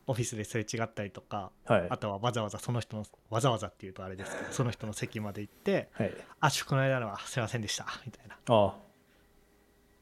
[0.06, 1.86] オフィスですれ違ったりとかはい。
[1.90, 6.14] あとはわざわざその人のわざわざっていうとあれですけど その人の席まで行ってはい。
[6.40, 8.36] 「あこの間のはすいませんでした」みたいな。
[8.48, 8.74] ああ、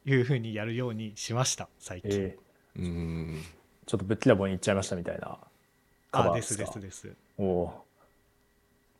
[0.05, 3.43] いうふうにやるようにしました最近、えー、うん。
[3.87, 5.39] ちょっとぶっきらぼうに行っちゃいましたみたいな。
[6.11, 7.17] カバーですかですです。
[7.39, 7.85] おお。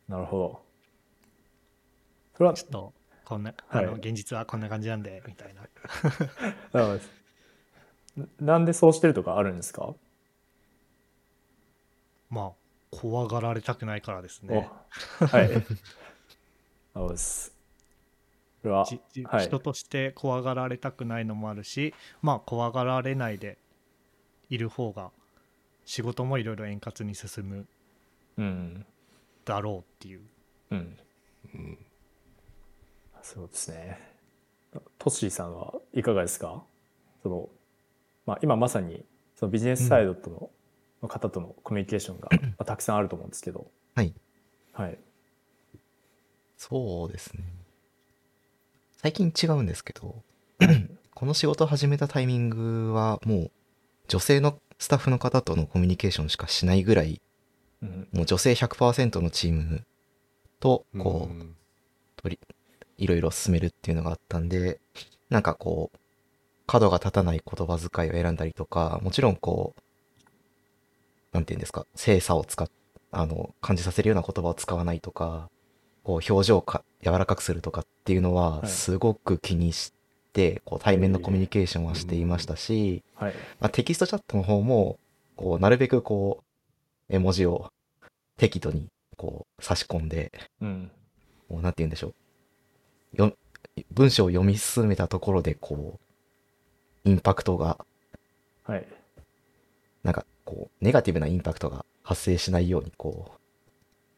[0.09, 0.61] ーなるほど。
[2.35, 3.85] それは、ちょっとこんなはい。
[3.85, 5.61] あの現実はこんな感じなんでみたいな。
[5.61, 5.69] なる
[6.71, 7.09] ほどです。
[8.17, 9.93] ななんでそうしてるとかあるんですか？
[12.29, 12.51] まあ
[12.91, 14.69] 怖がられたくないからですね
[15.21, 15.49] おはい。
[15.49, 15.65] なる
[16.93, 17.53] ほどです。
[18.61, 23.57] これは人として怖がられたくないのもあるしまあ怖がられないで
[24.49, 25.11] いる方が
[25.85, 27.67] 仕事もいろいろ円滑に進む
[28.37, 28.85] うん。
[29.45, 30.21] だろうっていう
[30.71, 30.97] うん。
[31.53, 31.77] うん
[33.21, 33.99] そうですね。
[34.99, 36.63] トッシーさんはいかがですか？
[37.23, 37.49] その、
[38.27, 39.03] まあ、今まさに
[39.35, 40.49] そのビジネスサイドとの,、
[41.05, 43.67] の方とのコミュニケーションが、 まあ、たくさんあると思うんですけど。
[43.95, 44.13] はい。
[44.73, 44.97] はい。
[46.57, 47.43] そうですね。
[48.97, 50.23] 最近違うんですけど、
[51.13, 53.51] この仕事を始めたタイミングはもう
[54.07, 57.21] 女性のスタッフの方とのコミュニケーションしかしないぐらい、
[57.81, 58.07] うん。
[58.11, 59.85] もう女性100%のチーム
[60.59, 61.55] とこう、ん
[62.97, 64.79] いろいろ進めるっていうのがあったんで、
[65.29, 65.97] なんかこう、
[66.67, 69.81] 角が立たない言葉遣いを選んだりとか、もちろんこう、
[71.35, 72.69] なんていうんですか、精査を使っ、
[73.11, 75.49] あの、感じさせるような言葉を使わないとか、
[76.05, 79.91] こう、表情をか柔らかくするとかっていうのは、はいすごく気にし
[80.31, 83.33] て、こう、対面のコミュニケーションはしていましたし、はい。
[83.59, 84.97] まあ、テキストチャットの方も、
[85.35, 86.41] こう、なるべくこ
[87.09, 87.69] う、絵文字を
[88.37, 90.89] 適度に、こう、差し込んで、うん。
[91.49, 92.13] もうなんて言うんでしょ
[93.13, 93.17] う。
[93.17, 93.33] よ
[93.91, 95.99] 文章を読み進めたところで、こ
[97.05, 97.85] う、インパクトが、
[98.63, 98.87] はい。
[100.03, 103.39] なんか、こう、ネガティブなインパクトが発生しないように、こう、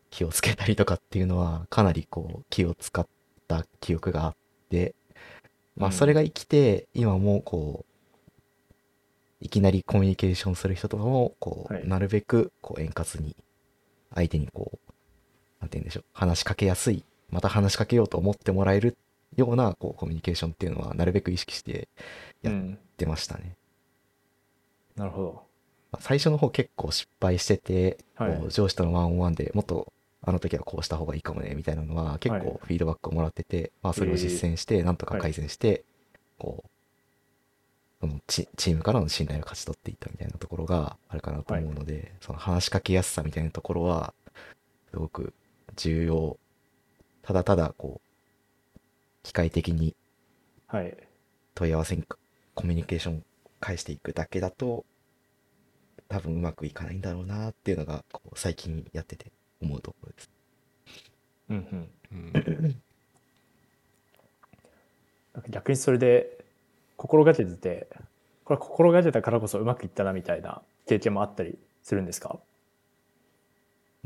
[0.09, 3.07] 気をつけたりとかっていうのは、かなりこう、気を使っ
[3.47, 4.35] た記憶があっ
[4.69, 4.93] て、
[5.75, 7.93] まあ、うんそれが生きて、今もこう、
[9.39, 13.35] いきなりコミュニケーションする人とかも、こう、はいなるべく、こう、円滑に、
[14.13, 14.91] 相手にこう、
[15.61, 18.97] なんて言うんでしょう、話しかけやすい、また話しかけようと思ってもらえる
[19.35, 21.87] ような、こう、コミュニケーションっていうのは、なるべく意識して
[22.41, 22.79] やっうん。
[22.97, 23.55] 出ましたね。
[24.95, 25.46] なるほど。
[25.97, 28.51] まあ最初の方結構失敗してて、はい。
[28.51, 32.41] 上司とのワンオンワンでもっとあの時はこうした方がいいかもねみたいなのは結はい。
[32.41, 35.83] 構フィードバックをもらってて、まあそれを実践してなんとか改善して、
[36.37, 36.69] こう
[38.01, 44.13] そのチチームからの信頼を勝ち取っていったみたいなところがあるかなと思うので、その話しかけやすさみたいなところは
[44.91, 45.33] すごく
[45.75, 46.37] 重要。
[47.23, 47.99] ただただこ
[48.75, 48.79] う
[49.23, 49.95] 機械的に
[50.67, 50.97] はい。
[51.55, 52.03] 問い合わせに
[52.53, 53.23] コミュニケーション
[53.59, 54.85] 返していくだけだと
[56.09, 60.29] 多分うまくいかないんだろうなっていうのがこう最近やってて思うところです。
[61.49, 61.89] うんうん。
[62.11, 62.81] うん
[65.33, 66.43] なんか逆にそれで
[66.95, 67.87] 心がけてて、
[68.43, 72.39] これは心がけたからこそうまくいったなみたいな経験もあったりするんですか？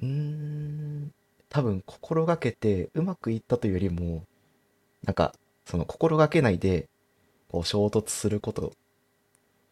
[0.01, 1.13] うーん
[1.47, 4.25] 多分心がけてうまくいったというよりも
[5.03, 5.33] なんか
[5.65, 6.89] その心がけないで
[7.49, 8.73] こう衝突すること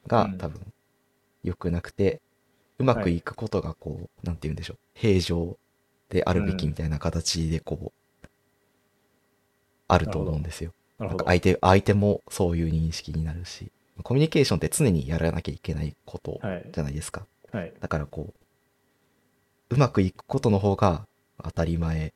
[0.08, 0.62] がうん多分
[1.44, 2.22] 良くなくて、
[2.78, 5.58] うまくいくことがこう、なんて言うんでしょう平常
[6.10, 7.92] であるべきみたいな形でこ
[8.24, 8.28] う、
[9.88, 10.72] あると思うんですよ。
[11.00, 13.72] なんか相手相手もそういう認識になるし
[14.04, 16.66] コミュニケーションって常にやらなきゃいけないことはい。
[16.72, 17.26] じゃないですか。
[17.52, 17.74] はい。
[17.80, 18.34] だからこ
[19.72, 21.06] う、うまくいくことの方が
[21.44, 22.14] 当たり前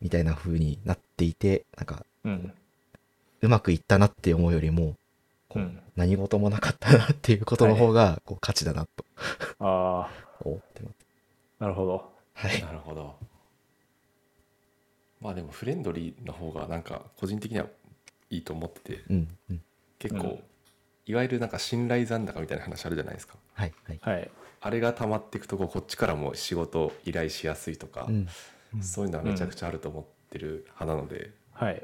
[0.00, 2.52] みたいな風になっていて、なんか、うん。
[3.42, 4.96] うまくいったなって思うよりも、
[5.50, 9.04] こううん何事もなかったなっていうことの方が、こう、価値だなと
[9.58, 10.08] あ
[10.42, 10.94] 思ってます。
[11.58, 12.12] あ、なるほど。
[12.32, 12.62] はい。
[12.62, 13.14] なるほど
[15.20, 17.66] まあでもフレンドリーな方がなんか個人的には
[18.30, 19.62] いいと思っててうん、うん。
[19.98, 20.42] 結構、うん
[21.06, 23.98] いわゆるなんか信頼残高みたいな話あるじゃないですかはい、はい。
[24.00, 24.30] はい。
[24.60, 28.28] あれが溜まっていくとこっちからも仕事依頼しやすいとか、うん、
[28.80, 31.82] そういうのはめちゃくちゃあると思ってる派なので、はい。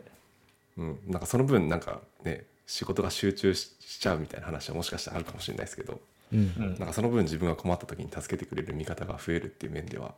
[0.76, 6.00] うん、なんかその分なんかね仕事が集中ししちゃうみたいな話はもしかしたらあるかもしれないですけど
[6.32, 6.60] うんう。
[6.60, 10.12] んなんかその分自分が困った時に助けてくれる味方が増えるっていう面では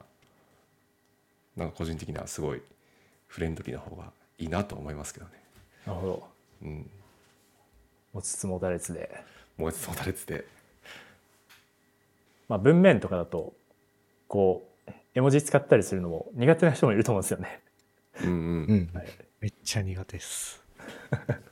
[1.57, 2.63] なんか個人的にはすごい
[3.27, 5.33] フレンドリーな方がいいなと思いますけどね。
[5.87, 6.29] なるほど。
[6.63, 6.91] うん、
[8.15, 9.23] 持ちつ持たれつで。
[9.57, 10.45] もう一つもたれつで
[12.49, 13.53] まあ文面とかだと、
[14.27, 17.61] こう、絵文字使ったりするのも苦手な人もいると思うんですよね。
[18.23, 18.91] うんうんうん。
[19.41, 20.63] めっちゃ苦手です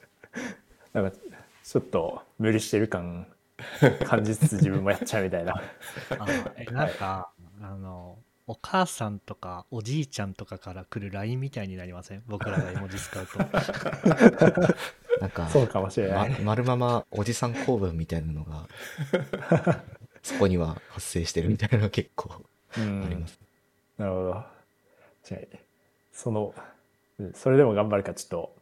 [0.96, 1.16] なんか、
[1.64, 3.26] ちょっと無理してる感
[4.04, 5.54] 感じつつ自分もやっちゃうみたいな。
[6.18, 7.30] あえなんか
[7.60, 12.22] あのお母さんとかおじいちゃんとかから来る LINE みたいになりません？
[12.26, 13.38] 僕らが絵文字使うと
[15.20, 16.40] なんか、そうかもしれなまい。
[16.42, 18.68] 丸ままおじさん公文みたいなのが、
[20.22, 22.42] そこには発生してるみたいなのが結構
[22.76, 23.38] うあんります。
[23.98, 24.44] なるほど。
[26.12, 26.54] その、
[27.18, 28.56] うんそれでも頑張るか、ちょっと、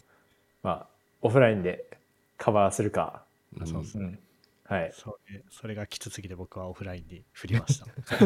[0.62, 0.86] まあ、
[1.22, 1.93] オフラインで
[2.38, 3.24] カバーするか。
[3.58, 4.18] うんそうそううん。
[4.64, 4.92] はい。
[4.94, 7.86] それそれがきつすぎて僕はオフラインに振りました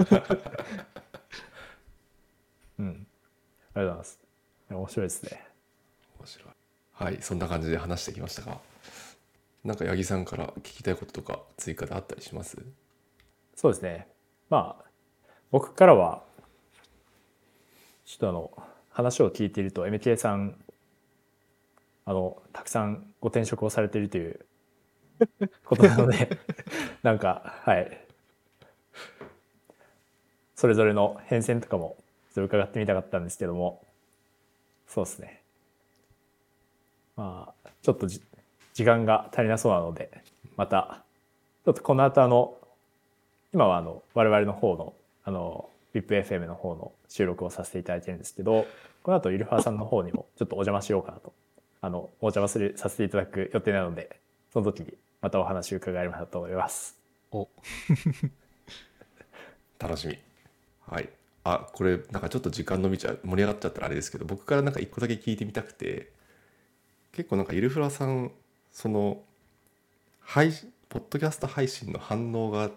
[2.78, 3.06] うん。
[3.74, 4.20] ありがとうございます。
[4.70, 5.46] 面白いですね。
[6.18, 6.48] 面白い
[6.92, 8.60] はいそんな感じで話してきましたが
[9.64, 12.56] なんか八木さんから聞きたいこととか追加であったりします？
[13.54, 14.08] そうですね。
[14.50, 14.84] まあ、
[15.50, 16.22] 僕からは、
[18.04, 20.56] ちょっとあの、話を聞いていると、MTA さん、
[22.08, 24.40] あの、たくさんご転職をされているという
[25.66, 26.38] ことなので、
[27.04, 28.00] なんか、はい。
[30.56, 31.98] それぞれの変遷とかも、
[32.34, 33.84] ちょっと伺ってみたかったんですけども、
[34.86, 35.42] そうですね。
[37.14, 38.22] まあ、ちょっとじ
[38.72, 40.10] 時間が足りなそうなので、
[40.56, 41.04] また、
[41.66, 42.56] ちょっとこの後あの、
[43.52, 44.94] 今はあの我々の方の
[45.24, 48.66] あの VIPFM の方の収録をさせていただいてるんですけど
[49.02, 51.32] この後イルファーさんの方にもちょっとお邪魔しようかなと
[51.80, 54.18] あのお邪魔するさせていただく予定なので
[54.52, 56.96] その時にまたお話を伺えればなと思います。
[57.32, 57.48] お。
[59.78, 60.18] 楽しみ。
[60.86, 61.08] はい。
[61.44, 66.12] あこれなんかちょっと時間伸びちゃう盛り上がっちゃったらあれですけど僕からなんか一個だけ聞いてみたくて
[67.12, 68.32] 結構なんかイルフラさん
[68.70, 69.22] その
[70.20, 72.72] 配信ポッドキャスト配信の反応がうん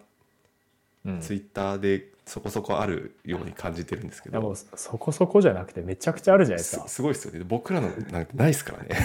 [1.20, 4.52] ツイッターでそこそこあるように感じてるんですけど。
[4.52, 6.88] うそそこそこじゃなくてめちゃくちゃあるじゃないですすか。
[6.88, 7.44] すごいですよね。
[7.48, 8.96] 僕らのなんてないですからね。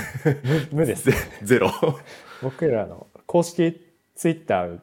[0.72, 1.10] 無無です。
[1.10, 1.70] ゼ ゼロ。
[2.42, 3.84] 僕らの公式
[4.14, 4.80] ツイッター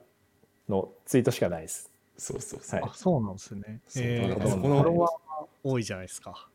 [0.67, 1.91] のツイートしかないです。
[2.17, 2.89] そうそうそう、はい。
[2.91, 3.79] あそうなんですね。
[3.87, 4.03] そう。
[4.03, 5.11] えー、そこのフォロワー
[5.63, 6.47] 多いじゃないですか。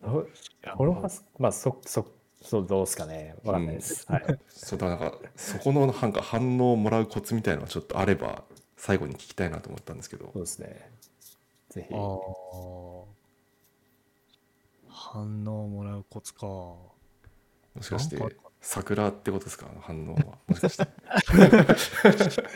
[0.00, 2.06] フォロワーまあそそ
[2.40, 3.34] そうどうですかね。
[3.44, 4.38] わかんないです、はい。
[4.48, 8.44] そうだからなんかそこのなんか反応をもらうコツみたいなのがちょっとあれば
[8.80, 10.30] 最後に聞きたいなと思ったんですけど。
[10.32, 10.90] そうですね。
[11.68, 11.94] ぜひ。
[14.88, 16.46] 反応もらうコツか。
[16.46, 16.94] も
[17.82, 18.16] しかして
[18.60, 19.66] 桜ってことですか？
[19.80, 20.38] 反応は。
[20.48, 20.86] もしかして。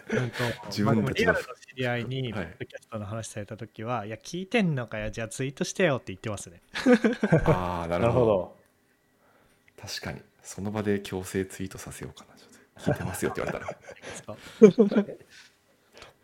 [0.09, 2.47] 自分たちのもリアルの知り合いにポはい。
[2.47, 5.11] ッドキャストの話された時は、い、や聞いてんのかよ。
[5.11, 6.63] じゃあツイートしてよって言ってますね。
[7.45, 8.27] ああななるほど。
[8.27, 8.57] ど。
[9.77, 10.23] 確かに。
[10.43, 12.37] その場で強制ツイートさせようかな。
[12.37, 13.75] ちょっと聞いてますよって言われたら。
[14.27, 14.39] と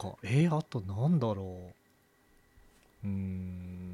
[0.01, 0.16] か。
[0.22, 1.72] えー、あとなんだろ
[3.05, 3.07] う。
[3.07, 3.90] うーん。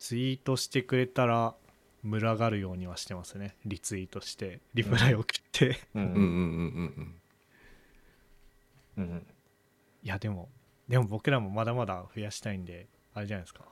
[0.00, 1.54] ツイートしてくれたら
[2.04, 3.56] 群がるようにはしてますね。
[3.64, 7.14] リツイートしてリプライ送って、ううんうんうんうん。
[8.98, 9.26] うんうん
[10.02, 10.48] いやでも
[10.88, 13.62] でも僕らもまだまだ増やしたいんであれじゃないですか。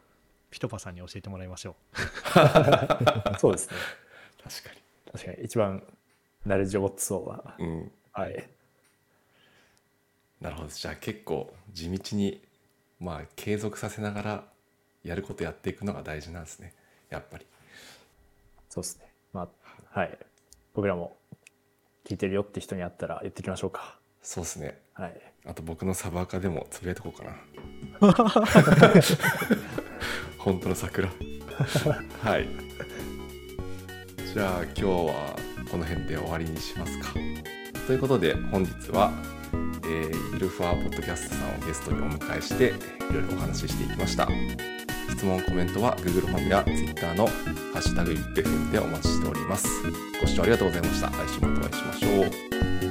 [0.51, 1.77] ピトパさんに教えてもらいましょ
[3.39, 3.77] そうですね。
[4.43, 4.75] 確か
[5.13, 5.45] 確かに。
[5.45, 5.83] 一番
[6.45, 7.57] ナレッジを持ってそうな。
[7.59, 7.93] にうん。
[8.13, 8.54] はい。
[10.45, 12.41] なるほどじゃあ結構地道に
[13.01, 14.45] まあ継続させながら
[15.03, 16.73] やることやっていくのが大事なんですね
[17.11, 17.47] やっぱり
[18.75, 19.07] そうですね。
[19.33, 19.49] ま
[19.95, 20.19] あ、はい。
[20.75, 21.17] 僕らも
[22.05, 23.99] 聞いてるよって人に会ったら言ってきましょうか。
[24.21, 25.21] そうですねはい。
[25.47, 27.37] あと僕のサブアカでもつぶやいとこうかな
[30.39, 31.09] 本当の桜
[32.23, 32.49] はい
[34.33, 35.37] じゃあ今日は
[35.71, 37.13] この辺で終わりにしますか
[37.87, 39.13] ということで本日は、
[39.53, 42.75] えー、イルファーポッドキャストさんをゲストにお迎えして
[43.11, 44.29] いろいろお話ししていきました。
[45.11, 47.27] 質問コメントは Google フォームや Twitter の
[47.73, 49.69] 「ハッシュタグ #1 分」でお待ちしております。
[50.21, 51.09] ご視聴ありがとうございました。
[51.09, 52.25] 来週もお会いしましょ
[52.81, 52.84] う。